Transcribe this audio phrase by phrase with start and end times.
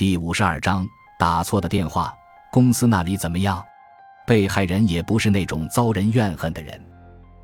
[0.00, 2.10] 第五十二章打错的电话。
[2.50, 3.62] 公司那里怎么样？
[4.26, 6.82] 被害人也不是那种遭人怨恨的人，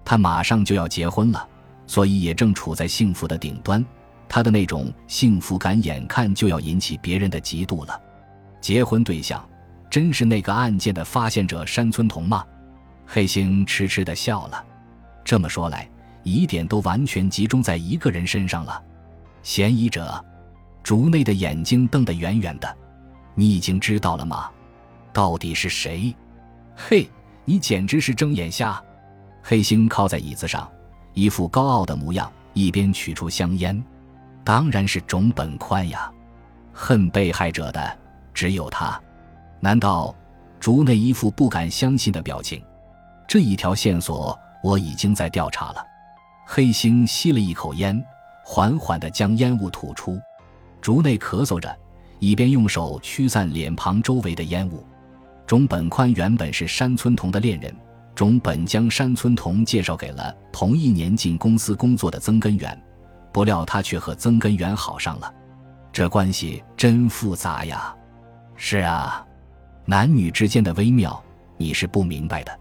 [0.03, 1.49] 他马上就要结婚了，
[1.87, 3.85] 所以也正处在幸福的顶端。
[4.27, 8.01] 他的那种幸福感，眼看就要引起别人的嫉妒了。
[8.59, 9.47] 结婚对象
[9.91, 12.43] 真是那个案件的发现者山村童吗？
[13.05, 14.65] 黑星痴痴地笑了。
[15.23, 15.87] 这么说来，
[16.23, 18.83] 疑点都完全集中在一个人身上了。
[19.43, 20.25] 嫌疑者，
[20.87, 22.77] 竹内的眼睛瞪得圆圆的。
[23.35, 24.49] 你已经知道了吗？
[25.13, 26.15] 到底是谁？
[26.77, 27.11] 嘿，
[27.45, 28.81] 你简直是睁眼瞎！
[29.43, 30.71] 黑星靠在椅子上，
[31.13, 33.85] 一副高傲的模样，一边取出香烟。
[34.45, 36.09] 当然是种本宽呀！
[36.73, 37.99] 恨被害者的
[38.33, 38.97] 只有他。
[39.59, 40.15] 难道？
[40.61, 42.63] 竹内一副不敢相信的表情。
[43.27, 45.85] 这一条线索我已经在调查了。
[46.47, 48.01] 黑星吸了一口烟，
[48.45, 50.17] 缓缓地将烟雾吐出。
[50.81, 51.77] 竹内咳嗽着，
[52.19, 54.85] 一边用手驱散脸庞周围的烟雾。
[55.47, 57.75] 种本宽原本是山村童的恋人，
[58.15, 62.83] 种本将山村童介绍给了同一年进公司工作的曾根源。
[63.33, 65.33] 不料他却和曾根源好上了，
[65.93, 67.95] 这关系真复杂呀！
[68.57, 69.25] 是啊，
[69.85, 71.23] 男女之间的微妙
[71.59, 72.59] 你是不明白的。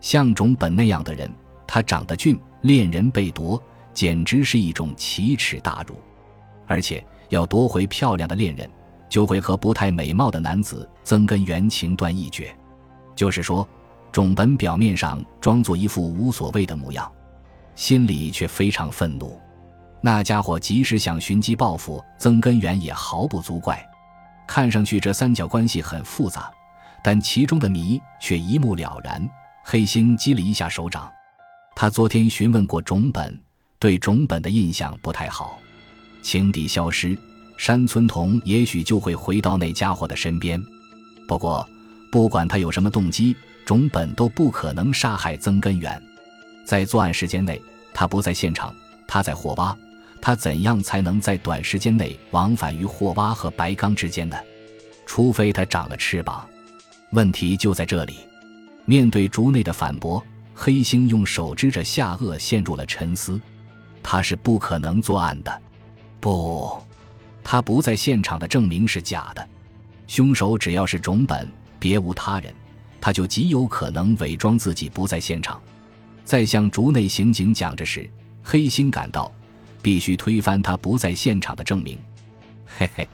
[0.00, 1.30] 像种本那样的人，
[1.66, 3.62] 他长得俊，恋人被夺，
[3.94, 5.96] 简直是一种奇耻大辱。
[6.66, 8.70] 而且要夺回漂亮的恋人，
[9.08, 12.54] 就会和不太美貌的男子曾根源情断义绝。
[13.16, 13.66] 就是说，
[14.12, 17.10] 种本表面上装作一副无所谓的模样，
[17.74, 19.40] 心里却非常愤怒。
[20.02, 23.84] 那家伙即使想寻机报复曾根源，也毫不足怪。
[24.46, 26.50] 看上去这三角关系很复杂，
[27.04, 29.28] 但其中的谜却一目了然。
[29.62, 31.08] 黑心击了一下手掌，
[31.76, 33.38] 他昨天询问过种本，
[33.78, 35.58] 对种本的印象不太好。
[36.22, 37.16] 情敌消失，
[37.56, 40.62] 山村童也许就会回到那家伙的身边。
[41.26, 41.68] 不过，
[42.10, 46.00] 不管他有什么动机，种本都不可能杀害曾根源。
[46.64, 47.60] 在作案时间内，
[47.92, 48.74] 他不在现场，
[49.06, 49.76] 他在霍巴。
[50.22, 54.36] 他怎样才能在短时间内往返于霍巴和白冈之间呢？
[55.06, 56.46] 除非他长了翅膀。
[57.12, 58.16] 问题就在这里。
[58.84, 60.22] 面对竹内的反驳，
[60.54, 63.40] 黑星用手支着下颚，陷入了沉思。
[64.02, 65.62] 他是不可能作案的。
[66.20, 66.80] 不，
[67.42, 69.48] 他不在现场的证明是假的。
[70.06, 72.54] 凶手只要是种本，别无他人，
[73.00, 75.60] 他就极有可能伪装自己不在现场。
[76.24, 78.08] 在向竹内刑警讲着时，
[78.42, 79.32] 黑心感到。
[79.82, 81.98] 必须推翻他不在现场的证明。
[82.66, 83.08] 嘿嘿，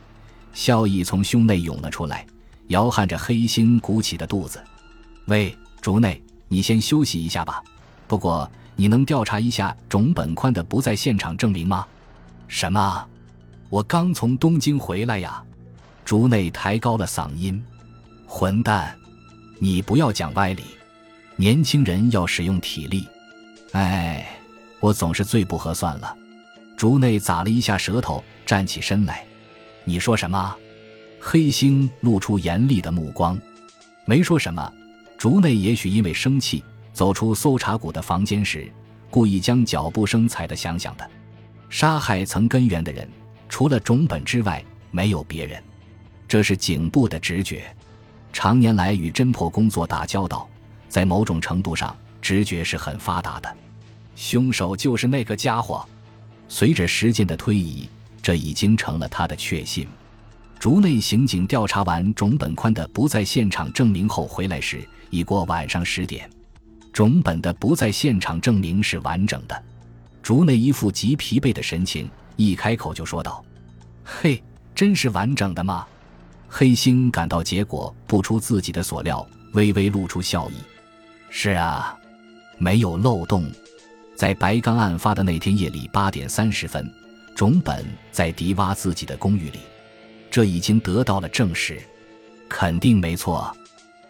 [0.52, 2.26] 笑意从胸内涌了出来，
[2.66, 4.60] 摇撼着黑心鼓起的肚子。
[5.26, 7.62] 喂，竹内，你先休息一下吧。
[8.08, 11.86] 不过，你能调查一下种本宽的不在现场证明吗？
[12.48, 13.06] 什么？
[13.68, 15.42] 我刚从东京回来呀！
[16.04, 17.62] 竹内抬高了嗓音。
[18.26, 18.96] 混蛋，
[19.58, 20.62] 你不要讲歪理。
[21.34, 23.06] 年轻人要使用体力。
[23.72, 24.38] 哎，
[24.80, 26.16] 我总是最不合算了。
[26.76, 29.26] 竹内咂了一下舌头，站起身来。
[29.84, 30.56] 你说什么？
[31.20, 33.36] 黑星露出严厉的目光。
[34.04, 34.72] 没说什么。
[35.18, 38.70] 竹内也许因为生气，走出搜查股的房间时，
[39.10, 41.10] 故意将脚步声踩得响响的。
[41.68, 43.08] 杀害曾根源的人，
[43.48, 45.62] 除了种本之外，没有别人。
[46.28, 47.64] 这是警部的直觉。
[48.32, 50.48] 常年来与侦破工作打交道，
[50.88, 53.56] 在某种程度上，直觉是很发达的。
[54.14, 55.86] 凶手就是那个家伙。
[56.48, 57.88] 随着时间的推移，
[58.22, 59.86] 这已经成了他的确信。
[60.58, 66.28] 竹内刑警调查完种本宽的不在现场证明后回来时，已过晚上十点。
[66.92, 69.64] 种本的不在现场证明是完整的。
[70.26, 73.44] 竹内一副极疲惫的神情，一开口就说道
[74.02, 74.42] ：“嘿，
[74.74, 75.86] 真是完整的吗？”
[76.50, 80.54] 黑星感到结果不出自己的所料，微微露出笑意
[81.30, 81.96] ：“是啊，
[82.58, 83.48] 没有漏洞。”
[84.16, 86.92] 在白刚案发的那天夜里八点三十分，
[87.36, 89.60] 种本在迪洼自己的公寓里，
[90.28, 91.80] 这已经得到了证实，
[92.48, 93.56] 肯定没错。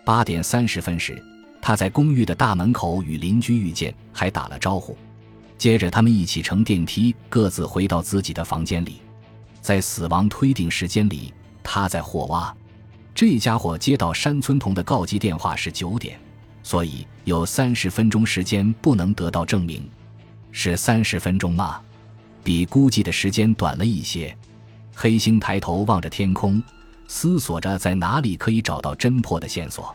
[0.03, 1.23] 八点三十分时，
[1.61, 4.97] 他在公寓的大门口与邻居遇见，还打了招呼。
[5.59, 9.01] 接着，他们一起乘电梯，各自回到自己的房间里。
[9.61, 11.33] 在死亡推定时间里，
[11.63, 12.53] 他在霍洼。
[13.15, 16.19] 这家伙接到山村童的告急电话是九点。
[16.63, 19.89] 所以有三十分钟时间不能得到证明，
[20.51, 21.81] 是三十分钟吗？
[22.43, 24.37] 比估计的时间短了一些。
[24.95, 26.63] 黑星抬头望着天空，
[27.07, 29.95] 思索着在哪里可以找到侦破的线索。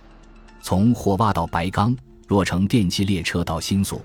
[0.62, 1.96] 从火洼到白冈，
[2.28, 4.02] 若乘电气列车到新宿，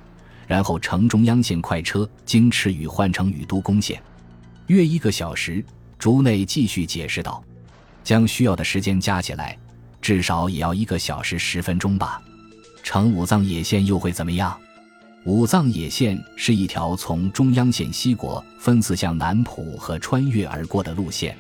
[0.47, 4.01] 然后乘中央线快车经池羽换乘宇都宫线，
[4.69, 5.65] 约一个小时。
[5.99, 7.43] 竹内继续解释道
[8.05, 9.57] ：“将需要的时间加起来，
[10.01, 12.23] 至少也要一个小时十分钟吧。
[12.83, 14.55] 乘武藏野线又会怎么样？
[15.25, 21.37] 武藏野线是一条从中央线西国分寺向南浦和穿越而过的路线，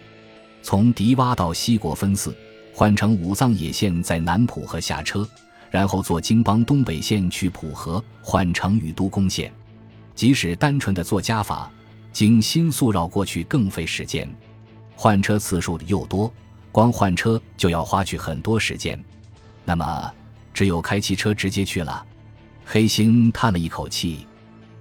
[0.62, 2.34] 从迪洼到西国分寺，
[2.72, 5.28] 换乘武藏野线在南浦和下车，
[5.70, 9.52] 然后坐京邦东北线去浦河，换乘宇都宫线。
[10.14, 11.70] 即使单纯的做加法，
[12.12, 14.28] 经新宿绕过去更费时间，
[14.94, 16.32] 换车次数又多，
[16.72, 18.98] 光换车就要花去很多时间。
[19.64, 20.10] 那么，
[20.54, 22.04] 只有开汽车直接去了。
[22.64, 24.26] 黑星叹了一口气，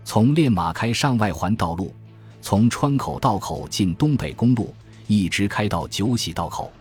[0.04, 1.94] 从练马开上外环道路，
[2.42, 4.74] 从川口道口进东北公路，
[5.08, 6.72] 一直开到九喜道口。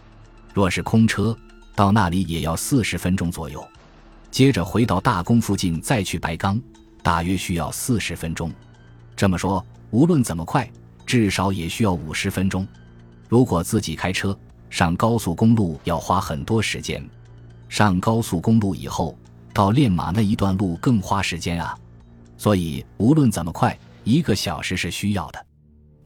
[0.53, 1.37] 若是空车，
[1.75, 3.67] 到那里也要四十分钟左右。
[4.35, 6.61] 接着回到大宫附近，再去白冈，
[7.05, 8.53] 大约需要四十分钟。
[9.15, 10.69] 这么说，无论怎么快，
[11.07, 12.67] 至少也需要五十分钟。
[13.29, 14.37] 如果自己开车
[14.69, 17.01] 上高速公路，要花很多时间。
[17.69, 19.17] 上高速公路以后。
[19.53, 21.79] 到练马那一段路更花时间啊，
[22.37, 25.47] 所以无论怎么快，一个小时是需要的。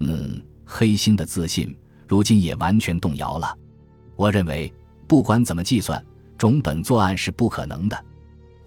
[0.00, 1.74] 嗯，黑心的自信
[2.06, 3.56] 如今也完全动摇了。
[4.16, 4.70] 我认为，
[5.06, 6.04] 不管怎么计算，
[6.36, 8.04] 种本作案是不可能的。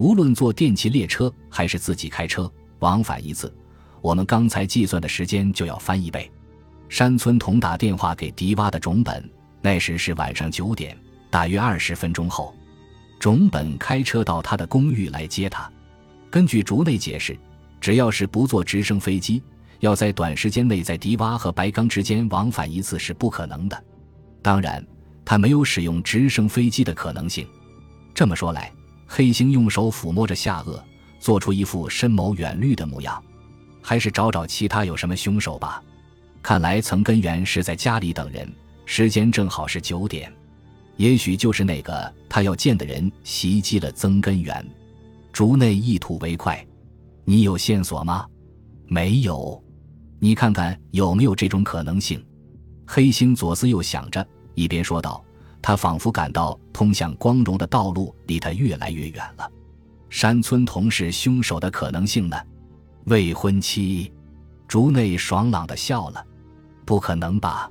[0.02, 3.56] 无论坐电气列车还是自己开车往返一次，
[4.02, 6.28] 我们刚才计算的时间就要翻一倍。
[6.90, 9.30] 山村童打电话给迪洼的种本，
[9.62, 10.98] 那时是晚上九点，
[11.30, 12.52] 大约二十分钟后。
[13.20, 15.72] 种本开车到他的公寓来接他。
[16.32, 17.38] 根据竹内解释，
[17.80, 19.44] 只要是不坐直升飞机，
[19.82, 23.84] 要在短时间内在迪洼和白冈之间往返一次是不可能的。
[24.42, 24.84] 当然，
[25.24, 27.48] 他没有使用直升飞机的可能性。
[28.16, 28.74] 这么说来，
[29.14, 30.82] 黑星用手抚摸着下颚，
[31.20, 33.22] 做出一副深谋远虑的模样。
[33.82, 35.84] 还是找找其他有什么凶手吧。
[36.42, 38.50] 看来曾根源是在家里等人，
[38.86, 40.32] 时间正好是九点。
[40.96, 44.66] 也许就是那个他要见的人袭击了曾根源。
[45.34, 46.66] 竹内一吐为快，
[47.26, 48.26] 你有线索吗？
[48.88, 49.62] 没有。
[50.20, 52.26] 你看看有没有这种可能性？
[52.88, 54.26] 黑星左思右想着，
[54.56, 55.22] 一边说道
[55.62, 59.50] ：“他仿佛感到通向光荣的道路离他越来越远了。
[60.10, 62.38] 山村同是凶手的可能性呢？
[63.06, 64.12] 未婚妻？”
[64.68, 66.26] 竹内爽朗的笑了
[66.86, 67.70] ：“不可能吧？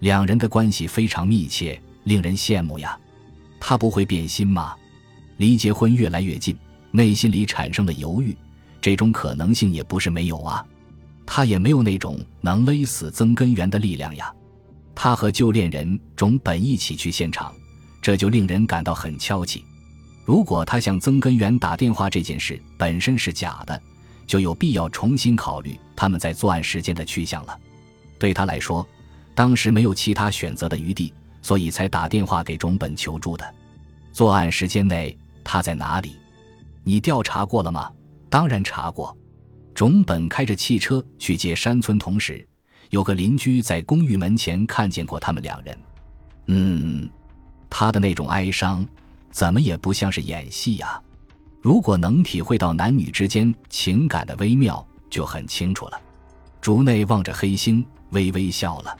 [0.00, 2.98] 两人的关系非常密切。”令人羡慕呀，
[3.60, 4.74] 他不会变心吗？
[5.36, 6.56] 离结婚越来越近，
[6.90, 8.34] 内心里产生了犹豫，
[8.80, 10.64] 这种可能性也不是没有啊。
[11.26, 14.34] 他也没有那种能勒死曾根源的力量呀。
[15.02, 17.54] 他和旧恋人种本一起去现场，
[18.02, 19.64] 这就令人感到很敲气。
[20.26, 23.80] 如果他向曾根源打电话这件事本身是假的，
[24.26, 27.58] 就有必要重新考虑他们在作案时间的去向了。
[28.18, 28.86] 对他来说，
[29.34, 31.14] 当时没有其他选择的余地。
[31.40, 33.54] 所以才打电话给种本求助的。
[34.12, 36.16] 作案时间内他在哪里？
[36.84, 37.90] 你调查过了吗？
[38.28, 39.16] 当然查过。
[39.74, 42.46] 种本开着汽车去接山村同时，
[42.90, 45.78] 有个邻居在公寓门前看见过他们两人。
[46.46, 47.08] 嗯，
[47.68, 48.86] 他的那种哀伤，
[49.32, 51.00] 怎么也不像是演戏呀。
[51.60, 56.00] 如果能体会到男女之间情感的微妙，就很清楚了。
[56.60, 58.96] 竹内望着黑星，微微笑了。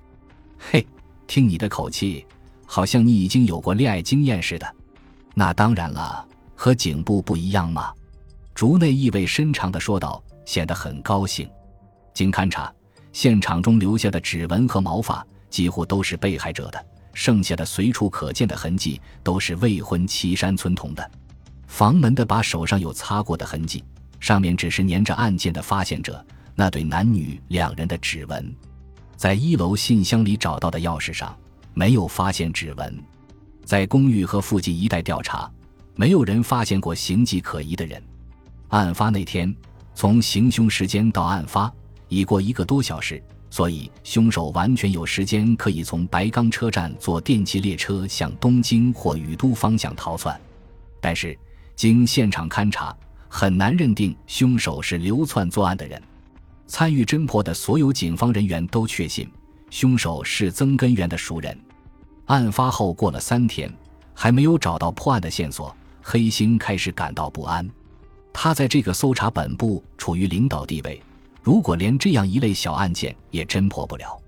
[0.58, 0.84] 嘿。
[1.26, 2.26] 听你的口气，
[2.66, 4.66] 好像你已经有过恋爱经验似的。
[5.32, 6.26] 那当然了，
[6.56, 7.94] 和警部不一样嘛。
[8.52, 11.48] 竹内意味深长地说道，显得很高兴。
[12.12, 12.74] 经勘查，
[13.12, 21.10] 现场中留下的指纹和毛发几乎都是被害者的，剩下的随处可见的痕迹都是未婚妻山村童的。
[21.66, 23.84] 房门的把手上有擦过的痕迹，
[24.18, 26.24] 上面只是粘着案件的发现者
[26.54, 28.54] 那对男女两人的指纹。
[29.16, 31.36] 在一楼信箱里找到的钥匙上
[31.74, 32.98] 没有发现指纹，
[33.64, 35.50] 在公寓和附近一带调查，
[35.94, 38.02] 没有人发现过形迹可疑的人。
[38.68, 39.54] 案发那天，
[39.94, 41.72] 从行凶时间到案发
[42.10, 50.38] 已过一个多小时，所以凶手完全有时间可以从白冈车站坐电气列车向东京或宇都方向逃窜。
[51.00, 51.38] 但是，
[51.74, 52.94] 经现场勘查，
[53.28, 56.02] 很难认定凶手是流窜作案的人。
[56.66, 59.28] 参与侦破的所有警方人员都确信，
[59.70, 61.58] 凶手是曾根源的熟人。
[62.26, 63.72] 案发后过了三天，
[64.14, 67.68] 还没有找到破案的线索，黑星开始感到不安。
[68.32, 71.02] 他在这个搜查本部处于领导地位，
[71.42, 74.20] 如果连这样一类小案件也侦破不了，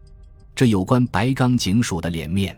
[0.54, 2.56] 这有关白冈警署的脸面。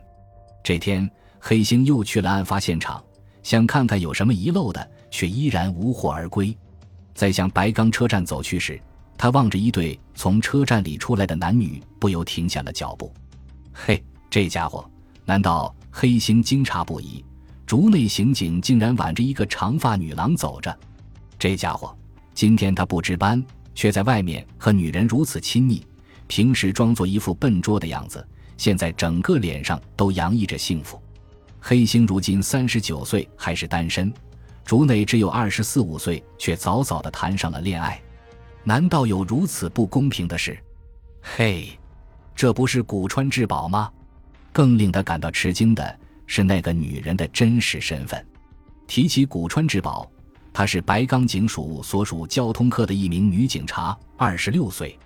[0.62, 1.08] 这天，
[1.38, 3.02] 黑星又去了案发现场，
[3.42, 6.56] 想看看有什么遗漏的，却依然无获而归。
[7.14, 8.80] 在向白冈车站走去时，
[9.18, 13.12] 他望着一对从车站里出来的男女，不由停下了脚步。
[13.72, 14.88] 嘿，这家伙，
[15.24, 17.24] 难道黑星惊诧不已，
[17.66, 20.76] 竹内刑警竟然挽着一个长发女郎走着。
[21.38, 21.96] 这家伙
[22.34, 23.44] 今天他不值班，
[23.74, 25.86] 却在外面和女人如此亲昵。
[26.26, 28.26] 平时装作一副笨拙的样子，
[28.56, 31.00] 现在整个脸上都洋溢着幸福。
[31.60, 34.10] 黑星如今三十九岁，还是单身；
[34.64, 38.00] 竹内只有二十四五岁，却早早的谈上了恋爱。
[38.62, 40.58] 难道有如此不公平的事？
[41.20, 41.78] 嘿，
[42.34, 43.90] 这不是古川智宝吗？
[44.52, 48.24] 更令他感到吃惊的是那个女人的真实身份。
[48.86, 50.10] 提起古川智宝，
[50.54, 54.96] 她是白冈警署所属交通科的一名女警察，二十六岁。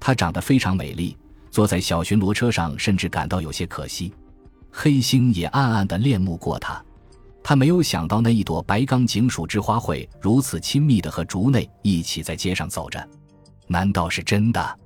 [0.00, 1.16] 她长得非常美丽，
[1.52, 4.12] 坐在小巡逻车上甚至感到有些可惜。
[4.72, 6.84] 黑星也暗暗的恋慕过她，
[7.44, 13.08] 他没有想到那一朵白冈警署之花会如此亲密的和竹内一起在街上走着。
[13.68, 14.78] 难道是真的？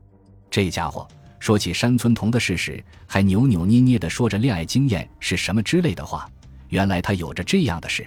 [0.50, 1.08] 这家伙
[1.40, 6.28] 说起山村童的事时，还扭扭捏捏的说着恋爱经验是什么之类的话。
[6.68, 8.06] 原来他有着这样的事。